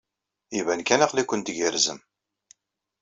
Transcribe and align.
Iban 0.59 0.81
kan 0.87 1.03
aql-iken 1.05 1.41
tgerrzem. 1.41 1.99